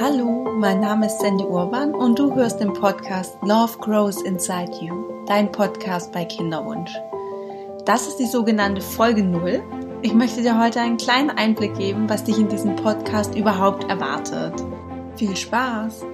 Hallo, 0.00 0.46
mein 0.56 0.78
Name 0.78 1.06
ist 1.06 1.20
Sandy 1.20 1.42
Urban 1.42 1.92
und 1.92 2.20
du 2.20 2.32
hörst 2.32 2.60
den 2.60 2.72
Podcast 2.72 3.36
Love 3.42 3.78
Grows 3.80 4.22
Inside 4.22 4.70
You, 4.80 5.24
dein 5.26 5.50
Podcast 5.50 6.12
bei 6.12 6.24
Kinderwunsch. 6.24 6.92
Das 7.84 8.06
ist 8.06 8.18
die 8.18 8.26
sogenannte 8.26 8.80
Folge 8.80 9.24
0. 9.24 9.60
Ich 10.02 10.14
möchte 10.14 10.42
dir 10.42 10.56
heute 10.56 10.80
einen 10.80 10.98
kleinen 10.98 11.30
Einblick 11.30 11.74
geben, 11.74 12.08
was 12.08 12.22
dich 12.22 12.38
in 12.38 12.48
diesem 12.48 12.76
Podcast 12.76 13.34
überhaupt 13.34 13.90
erwartet. 13.90 14.54
Viel 15.16 15.34
Spaß! 15.34 16.06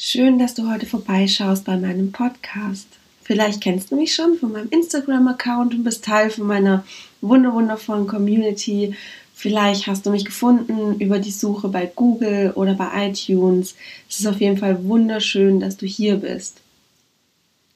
Schön, 0.00 0.38
dass 0.38 0.54
du 0.54 0.70
heute 0.70 0.86
vorbeischaust 0.86 1.64
bei 1.64 1.76
meinem 1.76 2.12
Podcast. 2.12 2.86
Vielleicht 3.24 3.60
kennst 3.60 3.90
du 3.90 3.96
mich 3.96 4.14
schon 4.14 4.38
von 4.38 4.52
meinem 4.52 4.68
Instagram-Account 4.68 5.74
und 5.74 5.82
bist 5.82 6.04
Teil 6.04 6.30
von 6.30 6.46
meiner 6.46 6.84
wunderwundervollen 7.20 8.06
Community. 8.06 8.94
Vielleicht 9.34 9.88
hast 9.88 10.06
du 10.06 10.10
mich 10.10 10.24
gefunden 10.24 11.00
über 11.00 11.18
die 11.18 11.32
Suche 11.32 11.66
bei 11.66 11.90
Google 11.92 12.52
oder 12.54 12.74
bei 12.74 13.08
iTunes. 13.08 13.74
Es 14.08 14.20
ist 14.20 14.28
auf 14.28 14.40
jeden 14.40 14.56
Fall 14.56 14.84
wunderschön, 14.84 15.58
dass 15.58 15.76
du 15.76 15.84
hier 15.84 16.18
bist. 16.18 16.60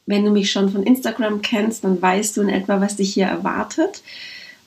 Wenn 0.06 0.24
du 0.24 0.30
mich 0.30 0.52
schon 0.52 0.70
von 0.70 0.84
Instagram 0.84 1.42
kennst, 1.42 1.82
dann 1.82 2.00
weißt 2.00 2.36
du 2.36 2.42
in 2.42 2.50
etwa, 2.50 2.80
was 2.80 2.94
dich 2.94 3.14
hier 3.14 3.26
erwartet. 3.26 4.00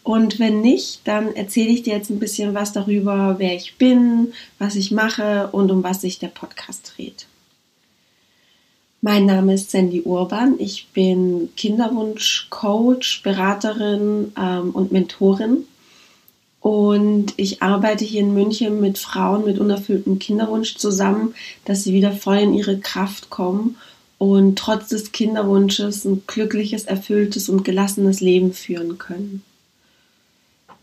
Und 0.03 0.39
wenn 0.39 0.59
nicht, 0.59 1.07
dann 1.07 1.33
erzähle 1.33 1.69
ich 1.69 1.83
dir 1.83 1.95
jetzt 1.95 2.09
ein 2.09 2.19
bisschen 2.19 2.53
was 2.53 2.73
darüber, 2.73 3.35
wer 3.37 3.55
ich 3.55 3.77
bin, 3.77 4.33
was 4.59 4.75
ich 4.75 4.91
mache 4.91 5.47
und 5.53 5.71
um 5.71 5.83
was 5.83 6.01
sich 6.01 6.19
der 6.19 6.27
Podcast 6.27 6.91
dreht. 6.97 7.27
Mein 9.07 9.27
Name 9.27 9.53
ist 9.53 9.69
Sandy 9.69 10.01
Urban. 10.01 10.55
Ich 10.57 10.87
bin 10.87 11.49
Kinderwunsch-Coach, 11.55 13.21
Beraterin 13.21 14.31
ähm, 14.35 14.71
und 14.71 14.91
Mentorin. 14.91 15.65
Und 16.59 17.35
ich 17.37 17.61
arbeite 17.61 18.03
hier 18.03 18.21
in 18.21 18.33
München 18.33 18.81
mit 18.81 18.97
Frauen 18.97 19.45
mit 19.45 19.59
unerfülltem 19.59 20.17
Kinderwunsch 20.17 20.77
zusammen, 20.77 21.35
dass 21.65 21.83
sie 21.83 21.93
wieder 21.93 22.13
voll 22.13 22.37
in 22.37 22.55
ihre 22.55 22.79
Kraft 22.79 23.29
kommen 23.29 23.77
und 24.17 24.57
trotz 24.57 24.87
des 24.87 25.11
Kinderwunsches 25.11 26.03
ein 26.05 26.23
glückliches, 26.25 26.85
erfülltes 26.85 27.47
und 27.47 27.63
gelassenes 27.63 28.21
Leben 28.21 28.53
führen 28.53 28.97
können. 28.97 29.43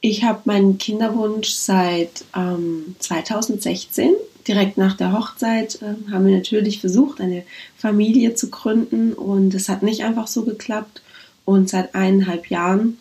Ich 0.01 0.23
habe 0.23 0.43
meinen 0.45 0.79
Kinderwunsch 0.79 1.49
seit 1.49 2.25
ähm, 2.37 2.95
2016 3.01 4.15
direkt 4.49 4.77
nach 4.77 4.97
der 4.97 5.13
Hochzeit 5.13 5.81
äh, 5.83 6.11
haben 6.13 6.27
wir 6.27 6.37
natürlich 6.37 6.81
versucht, 6.81 7.21
eine 7.21 7.45
Familie 7.77 8.35
zu 8.35 8.51
gründen 8.51 9.13
und 9.13 9.55
es 9.55 9.69
hat 9.69 9.83
nicht 9.83 10.05
einfach 10.05 10.27
so 10.27 10.45
geklappt. 10.45 11.03
Und 11.45 11.69
seit 11.69 11.95
eineinhalb 11.95 12.51
Jahren 12.51 12.99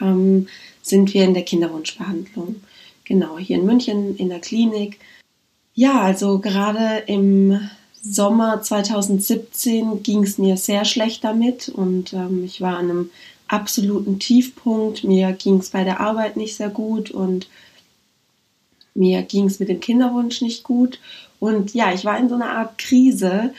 ähm, 0.00 0.48
sind 0.82 1.14
wir 1.14 1.24
in 1.24 1.34
der 1.34 1.44
Kinderwunschbehandlung. 1.44 2.56
Genau, 3.04 3.38
hier 3.38 3.56
in 3.56 3.66
München 3.66 4.16
in 4.16 4.28
der 4.28 4.40
Klinik. 4.40 4.98
Ja, 5.74 6.02
also 6.02 6.38
gerade 6.38 7.04
im 7.06 7.58
Sommer 8.02 8.60
2017 8.62 10.02
ging 10.02 10.24
es 10.24 10.36
mir 10.36 10.56
sehr 10.56 10.84
schlecht 10.84 11.24
damit 11.24 11.68
und 11.68 12.12
ähm, 12.12 12.44
ich 12.44 12.60
war 12.60 12.76
an 12.76 12.90
einem 12.90 13.10
absoluten 13.48 14.18
Tiefpunkt. 14.18 15.04
Mir 15.04 15.32
ging 15.32 15.58
es 15.58 15.70
bei 15.70 15.84
der 15.84 16.00
Arbeit 16.00 16.36
nicht 16.36 16.56
sehr 16.56 16.70
gut 16.70 17.10
und 17.10 17.48
mir 18.94 19.22
ging 19.22 19.46
es 19.46 19.58
mit 19.58 19.68
dem 19.68 19.80
Kinderwunsch 19.80 20.42
nicht 20.42 20.62
gut. 20.64 21.00
Und 21.40 21.74
ja, 21.74 21.92
ich 21.92 22.04
war 22.04 22.18
in 22.18 22.28
so 22.28 22.34
einer 22.34 22.50
Art 22.50 22.78
Krise, 22.78 23.52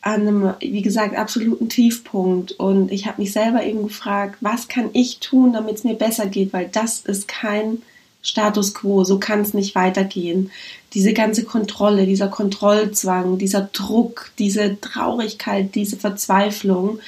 an 0.00 0.20
einem, 0.20 0.54
wie 0.60 0.82
gesagt, 0.82 1.16
absoluten 1.16 1.68
Tiefpunkt. 1.68 2.52
Und 2.52 2.92
ich 2.92 3.06
habe 3.06 3.20
mich 3.20 3.32
selber 3.32 3.64
eben 3.64 3.82
gefragt, 3.84 4.36
was 4.40 4.68
kann 4.68 4.90
ich 4.92 5.18
tun, 5.18 5.52
damit 5.52 5.76
es 5.76 5.84
mir 5.84 5.94
besser 5.94 6.26
geht, 6.26 6.52
weil 6.52 6.68
das 6.68 7.00
ist 7.00 7.26
kein 7.26 7.82
Status 8.22 8.74
quo, 8.74 9.04
so 9.04 9.18
kann 9.18 9.40
es 9.40 9.54
nicht 9.54 9.74
weitergehen. 9.74 10.50
Diese 10.94 11.12
ganze 11.12 11.44
Kontrolle, 11.44 12.06
dieser 12.06 12.28
Kontrollzwang, 12.28 13.38
dieser 13.38 13.68
Druck, 13.72 14.30
diese 14.38 14.80
Traurigkeit, 14.80 15.74
diese 15.74 15.96
Verzweiflung 15.96 17.00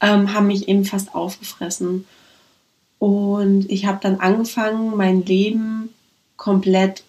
ähm, 0.00 0.32
haben 0.32 0.48
mich 0.48 0.68
eben 0.68 0.84
fast 0.84 1.14
aufgefressen. 1.14 2.04
Und 2.98 3.70
ich 3.70 3.86
habe 3.86 3.98
dann 4.00 4.20
angefangen, 4.20 4.96
mein 4.96 5.24
Leben 5.24 5.90
komplett 6.36 7.02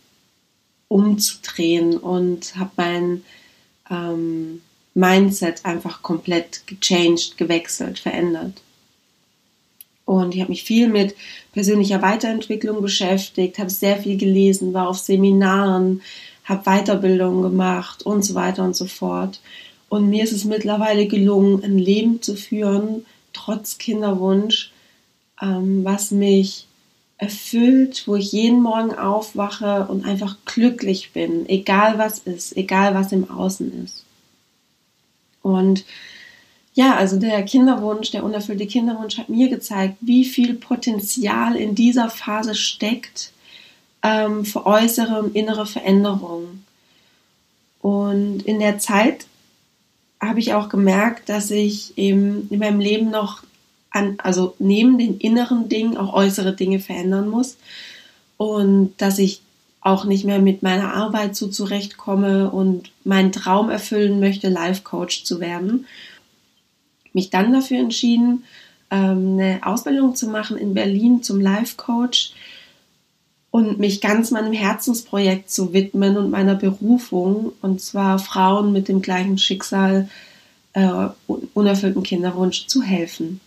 umzudrehen 0.87 1.97
und 1.97 2.55
habe 2.55 2.71
mein 2.77 3.23
ähm, 3.89 4.61
Mindset 4.93 5.65
einfach 5.65 6.01
komplett 6.01 6.65
gechanged, 6.65 7.37
gewechselt, 7.37 7.99
verändert. 7.99 8.61
Und 10.05 10.33
ich 10.33 10.41
habe 10.41 10.51
mich 10.51 10.63
viel 10.63 10.87
mit 10.87 11.15
persönlicher 11.51 12.01
Weiterentwicklung 12.01 12.81
beschäftigt, 12.81 13.59
habe 13.59 13.69
sehr 13.69 13.97
viel 13.97 14.17
gelesen, 14.17 14.73
war 14.73 14.87
auf 14.87 14.99
Seminaren, 14.99 16.01
habe 16.45 16.63
Weiterbildungen 16.63 17.41
gemacht 17.41 18.03
und 18.03 18.23
so 18.23 18.33
weiter 18.33 18.63
und 18.63 18.75
so 18.75 18.85
fort. 18.85 19.41
Und 19.89 20.09
mir 20.09 20.23
ist 20.23 20.31
es 20.31 20.45
mittlerweile 20.45 21.07
gelungen, 21.07 21.61
ein 21.63 21.77
Leben 21.77 22.21
zu 22.21 22.35
führen, 22.35 23.05
trotz 23.33 23.77
Kinderwunsch, 23.77 24.71
ähm, 25.41 25.83
was 25.83 26.11
mich 26.11 26.66
erfüllt, 27.17 28.03
wo 28.05 28.16
ich 28.16 28.31
jeden 28.31 28.61
Morgen 28.61 28.94
aufwache 28.94 29.88
und 29.88 30.05
einfach 30.05 30.38
glücklich 30.45 31.11
bin, 31.13 31.50
egal 31.50 31.97
was 31.97 32.19
ist, 32.19 32.55
egal 32.55 32.94
was 32.94 33.11
im 33.11 33.29
Außen 33.29 33.83
ist. 33.83 34.03
Und 35.41 35.85
ja, 36.73 36.95
also 36.95 37.17
der 37.17 37.41
Kinderwunsch, 37.44 38.11
der 38.11 38.23
unerfüllte 38.23 38.67
Kinderwunsch 38.67 39.17
hat 39.17 39.29
mir 39.29 39.50
gezeigt, 39.50 39.95
wie 40.00 40.25
viel 40.25 40.53
Potenzial 40.53 41.56
in 41.56 41.73
dieser 41.73 42.09
Phase 42.09 42.53
steckt 42.53 43.31
ähm, 44.03 44.45
für 44.45 44.67
äußere 44.67 45.19
und 45.19 45.35
innere 45.35 45.66
Veränderungen. 45.66 46.66
Und 47.81 48.41
in 48.44 48.59
der 48.59 48.77
Zeit 48.77 49.25
habe 50.19 50.39
ich 50.39 50.53
auch 50.53 50.69
gemerkt, 50.69 51.29
dass 51.29 51.50
ich 51.50 51.97
eben 51.97 52.47
in 52.51 52.59
meinem 52.59 52.79
Leben 52.79 53.09
noch 53.09 53.44
an, 53.97 54.15
also 54.19 54.55
neben 54.59 54.97
den 54.97 55.17
inneren 55.17 55.69
Dingen 55.69 55.97
auch 55.97 56.13
äußere 56.13 56.53
Dinge 56.53 56.79
verändern 56.79 57.29
muss 57.29 57.57
und 58.37 58.93
dass 58.97 59.19
ich 59.19 59.41
auch 59.81 60.05
nicht 60.05 60.25
mehr 60.25 60.39
mit 60.39 60.63
meiner 60.63 60.93
Arbeit 60.93 61.35
so 61.35 61.47
zurechtkomme 61.47 62.51
und 62.51 62.91
meinen 63.03 63.31
Traum 63.31 63.69
erfüllen 63.69 64.19
möchte, 64.19 64.49
Life 64.49 64.83
Coach 64.83 65.23
zu 65.23 65.39
werden. 65.39 65.85
Mich 67.13 67.29
dann 67.29 67.53
dafür 67.53 67.79
entschieden, 67.79 68.43
ähm, 68.91 69.33
eine 69.39 69.59
Ausbildung 69.63 70.15
zu 70.15 70.27
machen 70.27 70.57
in 70.57 70.73
Berlin 70.73 71.23
zum 71.23 71.39
Life 71.39 71.75
Coach 71.77 72.33
und 73.49 73.79
mich 73.79 74.01
ganz 74.01 74.31
meinem 74.31 74.53
Herzensprojekt 74.53 75.49
zu 75.49 75.73
widmen 75.73 76.17
und 76.17 76.31
meiner 76.31 76.55
Berufung, 76.55 77.53
und 77.61 77.81
zwar 77.81 78.19
Frauen 78.19 78.73
mit 78.73 78.87
dem 78.87 79.01
gleichen 79.01 79.37
Schicksal, 79.37 80.09
äh, 80.73 81.07
unerfüllten 81.53 82.03
Kinderwunsch 82.03 82.67
zu 82.67 82.81
helfen. 82.81 83.39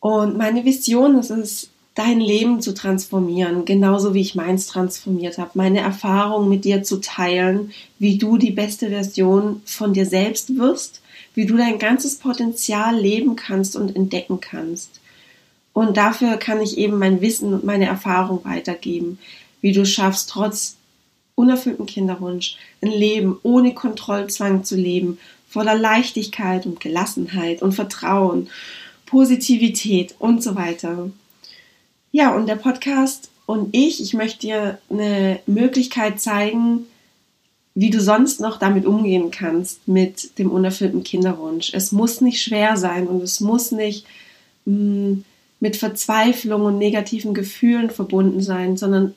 Und 0.00 0.36
meine 0.36 0.64
Vision 0.64 1.18
ist 1.18 1.30
es, 1.30 1.70
dein 1.98 2.20
Leben 2.20 2.62
zu 2.62 2.74
transformieren, 2.74 3.64
genauso 3.64 4.14
wie 4.14 4.20
ich 4.20 4.36
meins 4.36 4.68
transformiert 4.68 5.36
habe, 5.36 5.50
meine 5.54 5.80
Erfahrung 5.80 6.48
mit 6.48 6.64
dir 6.64 6.84
zu 6.84 7.00
teilen, 7.00 7.72
wie 7.98 8.18
du 8.18 8.38
die 8.38 8.52
beste 8.52 8.90
Version 8.90 9.62
von 9.64 9.94
dir 9.94 10.06
selbst 10.06 10.56
wirst, 10.56 11.00
wie 11.34 11.44
du 11.44 11.56
dein 11.56 11.80
ganzes 11.80 12.16
Potenzial 12.16 12.96
leben 12.96 13.34
kannst 13.34 13.74
und 13.74 13.96
entdecken 13.96 14.40
kannst. 14.40 15.00
Und 15.72 15.96
dafür 15.96 16.36
kann 16.36 16.60
ich 16.60 16.78
eben 16.78 16.98
mein 16.98 17.20
Wissen 17.20 17.52
und 17.52 17.64
meine 17.64 17.86
Erfahrung 17.86 18.44
weitergeben, 18.44 19.18
wie 19.60 19.72
du 19.72 19.84
schaffst, 19.84 20.30
trotz 20.30 20.76
unerfüllten 21.34 21.86
Kinderwunsch 21.86 22.56
ein 22.80 22.90
Leben 22.90 23.38
ohne 23.42 23.74
Kontrollzwang 23.74 24.62
zu 24.62 24.76
leben, 24.76 25.18
voller 25.48 25.76
Leichtigkeit 25.76 26.64
und 26.64 26.78
Gelassenheit 26.78 27.60
und 27.60 27.72
Vertrauen 27.72 28.48
Positivität 29.08 30.14
und 30.18 30.42
so 30.42 30.54
weiter. 30.54 31.10
Ja, 32.12 32.34
und 32.34 32.46
der 32.46 32.56
Podcast 32.56 33.30
und 33.46 33.74
ich, 33.74 34.02
ich 34.02 34.12
möchte 34.12 34.40
dir 34.40 34.78
eine 34.90 35.40
Möglichkeit 35.46 36.20
zeigen, 36.20 36.86
wie 37.74 37.90
du 37.90 38.00
sonst 38.00 38.40
noch 38.40 38.58
damit 38.58 38.84
umgehen 38.84 39.30
kannst 39.30 39.88
mit 39.88 40.38
dem 40.38 40.50
unerfüllten 40.50 41.04
Kinderwunsch. 41.04 41.72
Es 41.72 41.92
muss 41.92 42.20
nicht 42.20 42.42
schwer 42.42 42.76
sein 42.76 43.06
und 43.06 43.22
es 43.22 43.40
muss 43.40 43.72
nicht 43.72 44.04
mh, 44.64 44.74
mm, 44.74 45.24
mit 45.60 45.76
Verzweiflung 45.76 46.62
und 46.62 46.78
negativen 46.78 47.34
Gefühlen 47.34 47.90
verbunden 47.90 48.42
sein, 48.42 48.76
sondern 48.76 49.14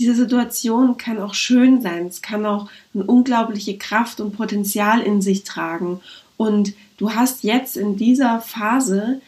diese 0.00 0.14
Situation 0.14 0.96
kann 0.96 1.18
auch 1.18 1.34
schön 1.34 1.80
sein. 1.80 2.06
Es 2.06 2.22
kann 2.22 2.44
auch 2.44 2.68
eine 2.92 3.04
unglaubliche 3.04 3.78
Kraft 3.78 4.20
und 4.20 4.36
Potenzial 4.36 5.00
in 5.00 5.22
sich 5.22 5.44
tragen. 5.44 6.00
Und 6.36 6.74
du 7.02 7.12
hast 7.12 7.42
jetzt 7.42 7.76
in 7.76 7.96
dieser 7.96 8.40
Phase 8.40 9.20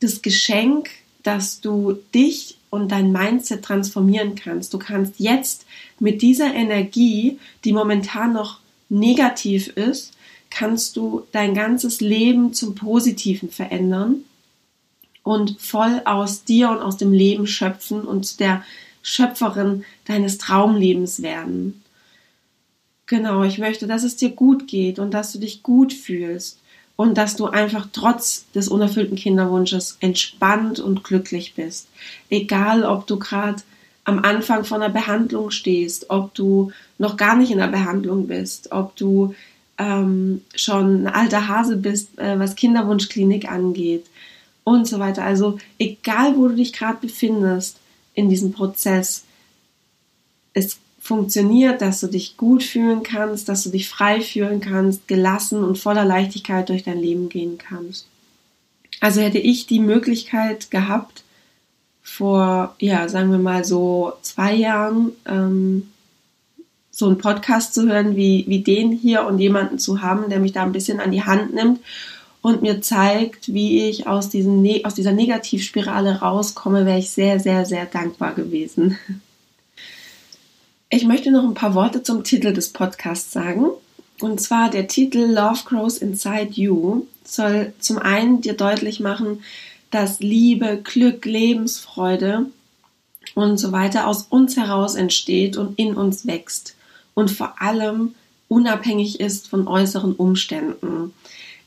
das 0.00 0.22
Geschenk, 0.22 0.90
dass 1.22 1.60
du 1.60 1.92
dich 2.12 2.56
und 2.68 2.90
dein 2.90 3.12
Mindset 3.12 3.64
transformieren 3.64 4.34
kannst. 4.34 4.74
Du 4.74 4.78
kannst 4.78 5.14
jetzt 5.18 5.66
mit 6.00 6.20
dieser 6.20 6.52
Energie, 6.52 7.38
die 7.64 7.72
momentan 7.72 8.32
noch 8.32 8.58
negativ 8.88 9.68
ist, 9.68 10.14
kannst 10.50 10.96
du 10.96 11.22
dein 11.30 11.54
ganzes 11.54 12.00
Leben 12.00 12.54
zum 12.54 12.74
Positiven 12.74 13.50
verändern 13.50 14.24
und 15.22 15.60
voll 15.60 16.02
aus 16.06 16.42
dir 16.42 16.70
und 16.70 16.78
aus 16.78 16.96
dem 16.96 17.12
Leben 17.12 17.46
schöpfen 17.46 18.00
und 18.00 18.40
der 18.40 18.64
Schöpferin 19.02 19.84
deines 20.06 20.38
Traumlebens 20.38 21.22
werden. 21.22 21.84
Genau, 23.06 23.44
ich 23.44 23.58
möchte, 23.58 23.86
dass 23.86 24.02
es 24.02 24.16
dir 24.16 24.30
gut 24.30 24.66
geht 24.66 24.98
und 24.98 25.14
dass 25.14 25.30
du 25.30 25.38
dich 25.38 25.62
gut 25.62 25.92
fühlst 25.92 26.59
und 27.00 27.16
dass 27.16 27.34
du 27.34 27.46
einfach 27.46 27.88
trotz 27.94 28.44
des 28.54 28.68
unerfüllten 28.68 29.16
Kinderwunsches 29.16 29.96
entspannt 30.00 30.80
und 30.80 31.02
glücklich 31.02 31.54
bist. 31.54 31.88
Egal, 32.28 32.84
ob 32.84 33.06
du 33.06 33.18
gerade 33.18 33.62
am 34.04 34.18
Anfang 34.18 34.66
von 34.66 34.82
einer 34.82 34.92
Behandlung 34.92 35.50
stehst, 35.50 36.10
ob 36.10 36.34
du 36.34 36.72
noch 36.98 37.16
gar 37.16 37.36
nicht 37.36 37.52
in 37.52 37.56
der 37.56 37.68
Behandlung 37.68 38.26
bist, 38.26 38.70
ob 38.72 38.96
du 38.96 39.34
ähm, 39.78 40.42
schon 40.54 41.04
ein 41.04 41.06
alter 41.06 41.48
Hase 41.48 41.78
bist, 41.78 42.18
äh, 42.18 42.38
was 42.38 42.54
Kinderwunschklinik 42.54 43.50
angeht 43.50 44.04
und 44.64 44.86
so 44.86 44.98
weiter. 44.98 45.24
Also 45.24 45.56
egal, 45.78 46.36
wo 46.36 46.48
du 46.48 46.56
dich 46.56 46.74
gerade 46.74 46.98
befindest 47.00 47.78
in 48.12 48.28
diesem 48.28 48.52
Prozess, 48.52 49.24
es 50.52 50.76
funktioniert, 51.00 51.80
dass 51.80 52.00
du 52.00 52.06
dich 52.06 52.36
gut 52.36 52.62
fühlen 52.62 53.02
kannst, 53.02 53.48
dass 53.48 53.64
du 53.64 53.70
dich 53.70 53.88
frei 53.88 54.20
fühlen 54.20 54.60
kannst, 54.60 55.08
gelassen 55.08 55.64
und 55.64 55.78
voller 55.78 56.04
Leichtigkeit 56.04 56.68
durch 56.68 56.84
dein 56.84 57.00
Leben 57.00 57.28
gehen 57.28 57.58
kannst. 57.58 58.06
Also 59.00 59.20
hätte 59.20 59.38
ich 59.38 59.66
die 59.66 59.80
Möglichkeit 59.80 60.70
gehabt, 60.70 61.24
vor, 62.02 62.74
ja, 62.78 63.08
sagen 63.08 63.30
wir 63.30 63.38
mal 63.38 63.64
so 63.64 64.12
zwei 64.22 64.54
Jahren, 64.54 65.12
ähm, 65.26 65.88
so 66.90 67.06
einen 67.06 67.18
Podcast 67.18 67.72
zu 67.72 67.88
hören 67.88 68.16
wie, 68.16 68.44
wie 68.46 68.60
den 68.60 68.92
hier 68.92 69.24
und 69.24 69.38
jemanden 69.38 69.78
zu 69.78 70.02
haben, 70.02 70.28
der 70.28 70.40
mich 70.40 70.52
da 70.52 70.64
ein 70.64 70.72
bisschen 70.72 71.00
an 71.00 71.12
die 71.12 71.22
Hand 71.22 71.54
nimmt 71.54 71.80
und 72.42 72.62
mir 72.62 72.82
zeigt, 72.82 73.52
wie 73.54 73.88
ich 73.88 74.06
aus, 74.06 74.28
diesem, 74.28 74.60
ne-, 74.60 74.82
aus 74.84 74.94
dieser 74.94 75.12
Negativspirale 75.12 76.20
rauskomme, 76.20 76.84
wäre 76.84 76.98
ich 76.98 77.10
sehr, 77.10 77.40
sehr, 77.40 77.64
sehr 77.64 77.86
dankbar 77.86 78.34
gewesen. 78.34 78.98
Ich 80.92 81.04
möchte 81.04 81.30
noch 81.30 81.44
ein 81.44 81.54
paar 81.54 81.74
Worte 81.74 82.02
zum 82.02 82.24
Titel 82.24 82.52
des 82.52 82.70
Podcasts 82.70 83.30
sagen. 83.30 83.66
Und 84.18 84.40
zwar 84.40 84.70
der 84.70 84.88
Titel 84.88 85.20
Love 85.20 85.60
Grows 85.64 85.98
Inside 85.98 86.50
You 86.54 87.06
soll 87.24 87.72
zum 87.78 87.98
einen 87.98 88.40
dir 88.40 88.54
deutlich 88.54 88.98
machen, 88.98 89.44
dass 89.92 90.18
Liebe, 90.18 90.80
Glück, 90.82 91.24
Lebensfreude 91.26 92.46
und 93.36 93.58
so 93.58 93.70
weiter 93.70 94.08
aus 94.08 94.26
uns 94.30 94.56
heraus 94.56 94.96
entsteht 94.96 95.56
und 95.56 95.78
in 95.78 95.94
uns 95.94 96.26
wächst 96.26 96.74
und 97.14 97.30
vor 97.30 97.62
allem 97.62 98.16
unabhängig 98.48 99.20
ist 99.20 99.46
von 99.46 99.68
äußeren 99.68 100.16
Umständen. 100.16 101.14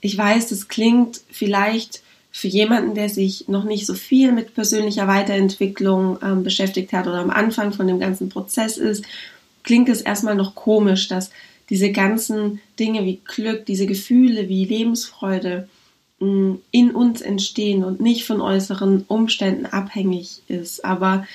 Ich 0.01 0.17
weiß, 0.17 0.49
das 0.49 0.67
klingt 0.67 1.21
vielleicht 1.31 2.03
für 2.35 2.47
jemanden, 2.47 2.95
der 2.95 3.09
sich 3.09 3.47
noch 3.47 3.63
nicht 3.63 3.85
so 3.85 3.93
viel 3.93 4.31
mit 4.31 4.55
persönlicher 4.55 5.07
Weiterentwicklung 5.07 6.17
ähm, 6.23 6.43
beschäftigt 6.43 6.91
hat 6.91 7.05
oder 7.05 7.19
am 7.19 7.29
Anfang 7.29 7.71
von 7.71 7.87
dem 7.87 7.99
ganzen 7.99 8.29
Prozess 8.29 8.77
ist, 8.77 9.05
klingt 9.61 9.87
es 9.87 10.01
erstmal 10.01 10.33
noch 10.35 10.55
komisch, 10.55 11.07
dass 11.07 11.29
diese 11.69 11.91
ganzen 11.91 12.59
Dinge 12.79 13.05
wie 13.05 13.21
Glück, 13.23 13.67
diese 13.67 13.85
Gefühle 13.85 14.49
wie 14.49 14.65
Lebensfreude 14.65 15.69
mh, 16.19 16.27
mm, 16.27 16.61
in 16.71 16.91
uns 16.91 17.21
entstehen 17.21 17.83
und 17.83 18.01
nicht 18.01 18.25
von 18.25 18.41
äußeren 18.41 19.05
Umständen 19.07 19.67
abhängig 19.67 20.41
ist. 20.47 20.83
Aber 20.83 21.27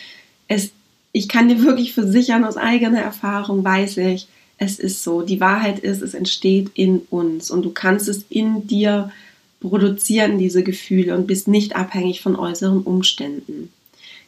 es, 0.48 0.72
ich 1.12 1.28
kann 1.28 1.48
dir 1.48 1.62
wirklich 1.62 1.94
versichern, 1.94 2.44
aus 2.44 2.56
eigener 2.56 3.00
Erfahrung 3.00 3.62
weiß 3.62 3.98
ich, 3.98 4.26
es 4.58 4.80
ist 4.80 5.04
so. 5.04 5.22
Die 5.22 5.40
Wahrheit 5.40 5.78
ist, 5.78 6.02
es 6.02 6.14
entsteht 6.14 6.72
in 6.74 7.02
uns 7.10 7.52
und 7.52 7.62
du 7.62 7.70
kannst 7.70 8.08
es 8.08 8.24
in 8.28 8.66
dir 8.66 9.12
produzieren 9.60 10.38
diese 10.38 10.62
Gefühle 10.62 11.14
und 11.14 11.26
bist 11.26 11.48
nicht 11.48 11.76
abhängig 11.76 12.20
von 12.20 12.36
äußeren 12.36 12.82
Umständen. 12.82 13.72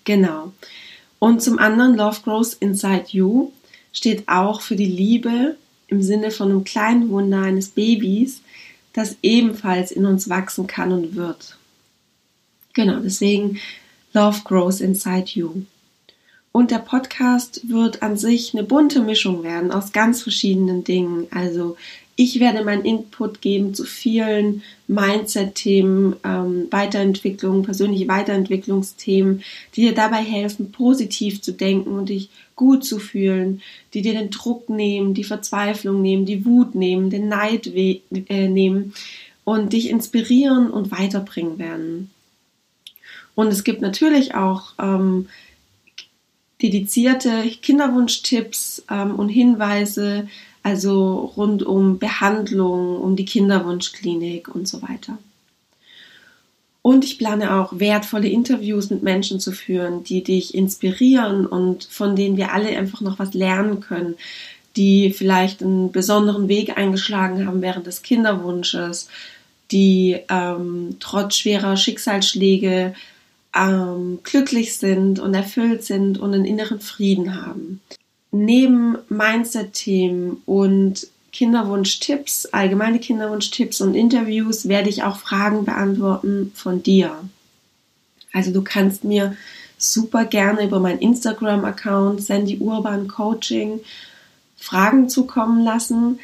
Genau. 0.05 0.53
Und 1.19 1.43
zum 1.43 1.59
anderen, 1.59 1.97
Love 1.97 2.21
Grows 2.25 2.55
Inside 2.55 3.07
You 3.09 3.53
steht 3.93 4.29
auch 4.29 4.61
für 4.61 4.77
die 4.77 4.87
Liebe 4.87 5.57
im 5.89 6.03
Sinne 6.03 6.31
von 6.31 6.51
einem 6.51 6.65
kleinen 6.65 7.11
Wunder 7.11 7.43
eines 7.43 7.69
Babys, 7.69 8.43
das 8.93 9.17
ebenfalls 9.23 9.91
in 9.91 10.07
uns 10.07 10.29
wachsen 10.29 10.67
kann 10.67 10.93
und 10.93 11.15
wird. 11.15 11.57
Genau, 12.73 13.01
deswegen 13.01 13.59
Love 14.13 14.41
Grows 14.45 14.81
Inside 14.81 15.31
You. 15.35 15.63
Und 16.53 16.73
der 16.73 16.79
Podcast 16.79 17.69
wird 17.69 18.03
an 18.03 18.17
sich 18.17 18.55
eine 18.55 18.65
bunte 18.65 19.01
Mischung 19.01 19.45
werden 19.45 19.71
aus 19.71 19.93
ganz 19.93 20.23
verschiedenen 20.23 20.83
Dingen. 20.83 21.29
Also 21.31 21.77
ich 22.17 22.39
werde 22.39 22.65
meinen 22.65 22.85
Input 22.85 23.41
geben 23.41 23.73
zu 23.73 23.85
vielen 23.85 24.63
Mindset-Themen, 24.89 26.17
ähm, 26.23 26.67
Weiterentwicklung, 26.71 27.63
persönliche 27.63 28.09
Weiterentwicklungsthemen, 28.09 29.43
die 29.75 29.83
dir 29.83 29.95
dabei 29.95 30.19
helfen, 30.19 30.71
positiv 30.73 31.41
zu 31.41 31.53
denken 31.53 31.93
und 31.93 32.11
dich 32.11 32.29
gut 32.57 32.85
zu 32.85 32.99
fühlen, 32.99 33.63
die 33.95 34.03
dir 34.03 34.13
den 34.13 34.29
Druck 34.29 34.69
nehmen, 34.69 35.15
die 35.15 35.25
Verzweiflung 35.25 36.03
nehmen, 36.03 36.27
die 36.27 36.45
Wut 36.45 36.75
nehmen, 36.75 37.09
den 37.09 37.29
Neid 37.29 37.69
äh, 37.75 38.49
nehmen 38.49 38.93
und 39.45 39.73
dich 39.73 39.89
inspirieren 39.89 40.71
und 40.71 40.91
weiterbringen 40.91 41.59
werden. 41.59 42.11
Und 43.35 43.47
es 43.47 43.65
gibt 43.65 43.81
natürlich 43.81 44.35
auch 44.35 44.75
ähm, 44.79 45.29
dedizierte 46.63 47.43
Kinderwunschtipps 47.63 48.85
ähm, 48.91 49.15
und 49.17 49.29
Hinweise, 49.29 50.29
also 50.63 51.33
rund 51.37 51.63
um 51.63 51.99
Behandlung, 51.99 53.01
um 53.01 53.17
die 53.17 53.25
Kinderwunschklinik 53.25 54.55
und 54.55 54.69
so 54.69 54.83
weiter. 54.83 55.19
Und 56.83 57.05
ich 57.05 57.19
plane 57.19 57.55
auch 57.57 57.79
wertvolle 57.79 58.29
Interviews 58.29 58.91
mit 58.91 59.03
Menschen 59.03 59.39
zu 59.39 59.53
führen, 59.53 60.03
die 60.03 60.23
dich 60.23 60.55
inspirieren 60.55 61.47
und 61.47 61.85
von 61.85 62.17
denen 62.17 62.37
wir 62.37 62.53
alle 62.53 62.69
einfach 62.69 63.03
noch 63.03 63.19
was 63.19 63.35
lernen 63.35 63.81
können, 63.81 64.15
die 64.77 65.13
vielleicht 65.13 65.63
einen 65.63 65.93
besonderen 65.93 66.49
Weg 66.49 66.79
eingeschlagen 66.79 67.47
haben 67.47 67.61
während 67.61 67.87
des 67.87 68.03
Kinderwunsches, 68.03 69.09
die 69.71 70.19
ähm, 70.31 70.97
trotz 71.01 71.37
schwerer 71.37 71.77
Schicksalsschläge 71.77 72.95
ähm, 73.55 74.21
glücklich 74.23 74.77
sind 74.77 75.19
und 75.19 75.35
erfüllt 75.35 75.85
sind 75.85 76.19
und 76.19 76.35
einen 76.35 76.45
inneren 76.45 76.81
Frieden 76.81 77.43
haben 77.43 77.81
neben 78.33 78.97
Mindset-Themen 79.09 80.43
und 80.47 81.07
Kinderwunsch-Tipps, 81.33 82.47
allgemeine 82.47 82.99
Kinderwunsch-Tipps 82.99 83.81
und 83.81 83.95
Interviews 83.95 84.69
werde 84.69 84.89
ich 84.89 85.03
auch 85.03 85.19
Fragen 85.19 85.65
beantworten 85.65 86.53
von 86.55 86.83
dir. 86.83 87.13
Also 88.33 88.53
du 88.53 88.63
kannst 88.63 89.05
mir 89.05 89.37
super 89.79 90.25
gerne 90.25 90.65
über 90.65 90.81
meinen 90.81 90.99
Instagram-Account 90.99 92.23
Sandy 92.23 92.59
Urban 92.59 93.09
Coaching 93.09 93.81
Fragen 94.57 95.09
zukommen 95.09 95.65
lassen, 95.65 96.21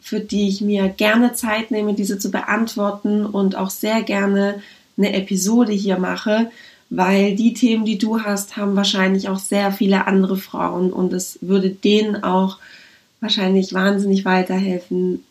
für 0.00 0.20
die 0.20 0.48
ich 0.48 0.60
mir 0.60 0.88
gerne 0.88 1.34
Zeit 1.34 1.70
nehme, 1.70 1.94
diese 1.94 2.18
zu 2.18 2.30
beantworten 2.30 3.26
und 3.26 3.56
auch 3.56 3.70
sehr 3.70 4.02
gerne 4.02 4.62
eine 4.96 5.12
Episode 5.14 5.72
hier 5.72 5.98
mache, 5.98 6.50
weil 6.90 7.36
die 7.36 7.54
Themen, 7.54 7.84
die 7.84 7.98
du 7.98 8.20
hast, 8.20 8.56
haben 8.56 8.74
wahrscheinlich 8.74 9.28
auch 9.28 9.38
sehr 9.38 9.72
viele 9.72 10.06
andere 10.06 10.36
Frauen 10.36 10.92
und 10.92 11.12
es 11.12 11.38
würde 11.40 11.70
denen 11.70 12.22
auch 12.24 12.58
wahrscheinlich 13.20 13.72
wahnsinnig 13.72 14.24
weiterhelfen, 14.24 15.24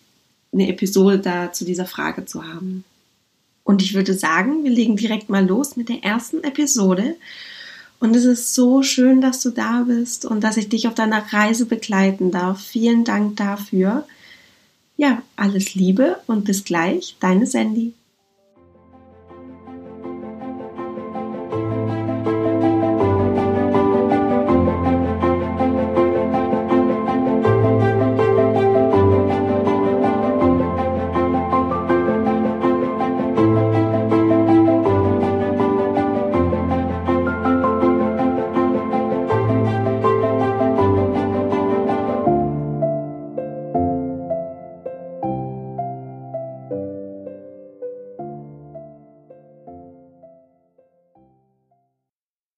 eine 0.53 0.69
Episode 0.69 1.19
da 1.19 1.51
zu 1.51 1.65
dieser 1.65 1.85
Frage 1.85 2.25
zu 2.25 2.43
haben. 2.43 2.85
Und 3.63 3.83
ich 3.83 3.93
würde 3.93 4.13
sagen, 4.13 4.63
wir 4.63 4.71
legen 4.71 4.95
direkt 4.95 5.29
mal 5.29 5.45
los 5.45 5.75
mit 5.75 5.89
der 5.89 6.03
ersten 6.03 6.43
Episode. 6.43 7.15
Und 7.99 8.15
es 8.15 8.25
ist 8.25 8.55
so 8.55 8.81
schön, 8.81 9.21
dass 9.21 9.41
du 9.41 9.51
da 9.51 9.83
bist 9.85 10.25
und 10.25 10.43
dass 10.43 10.57
ich 10.57 10.69
dich 10.69 10.87
auf 10.87 10.95
deiner 10.95 11.21
Reise 11.31 11.65
begleiten 11.65 12.31
darf. 12.31 12.61
Vielen 12.61 13.03
Dank 13.03 13.35
dafür. 13.35 14.07
Ja, 14.97 15.21
alles 15.35 15.75
Liebe 15.75 16.17
und 16.25 16.45
bis 16.45 16.63
gleich, 16.63 17.15
deine 17.19 17.45
Sandy. 17.45 17.93